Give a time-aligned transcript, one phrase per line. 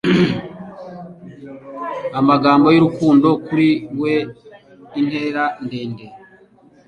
[2.19, 3.69] Amagambo y'urukundo kuri
[4.01, 4.13] we
[4.99, 6.05] intera ndende